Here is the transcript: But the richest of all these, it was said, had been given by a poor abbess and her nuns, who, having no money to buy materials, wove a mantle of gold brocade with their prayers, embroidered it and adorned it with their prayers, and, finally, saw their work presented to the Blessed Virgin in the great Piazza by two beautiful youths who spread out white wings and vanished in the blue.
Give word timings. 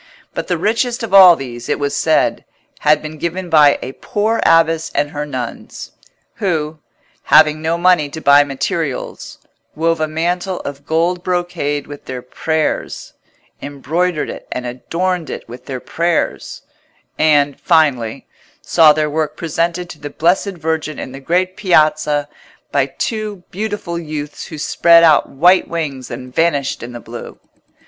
But 0.33 0.47
the 0.47 0.57
richest 0.57 1.03
of 1.03 1.13
all 1.13 1.35
these, 1.35 1.69
it 1.69 1.77
was 1.77 1.95
said, 1.95 2.43
had 2.79 3.03
been 3.03 3.19
given 3.19 3.51
by 3.51 3.77
a 3.83 3.91
poor 3.91 4.41
abbess 4.47 4.89
and 4.95 5.11
her 5.11 5.27
nuns, 5.27 5.91
who, 6.37 6.79
having 7.25 7.61
no 7.61 7.77
money 7.77 8.09
to 8.09 8.19
buy 8.19 8.43
materials, 8.43 9.37
wove 9.75 9.99
a 10.01 10.07
mantle 10.07 10.59
of 10.61 10.87
gold 10.87 11.23
brocade 11.23 11.85
with 11.85 12.05
their 12.05 12.23
prayers, 12.23 13.13
embroidered 13.61 14.31
it 14.31 14.47
and 14.51 14.65
adorned 14.65 15.29
it 15.29 15.47
with 15.47 15.67
their 15.67 15.79
prayers, 15.79 16.63
and, 17.19 17.59
finally, 17.59 18.25
saw 18.59 18.93
their 18.93 19.07
work 19.07 19.37
presented 19.37 19.87
to 19.91 19.99
the 19.99 20.09
Blessed 20.09 20.57
Virgin 20.57 20.97
in 20.97 21.11
the 21.11 21.19
great 21.19 21.55
Piazza 21.55 22.27
by 22.71 22.87
two 22.87 23.43
beautiful 23.51 23.99
youths 23.99 24.47
who 24.47 24.57
spread 24.57 25.03
out 25.03 25.29
white 25.29 25.67
wings 25.67 26.09
and 26.09 26.33
vanished 26.33 26.81
in 26.81 26.91
the 26.93 26.99
blue. 26.99 27.39